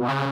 Wow. 0.00 0.29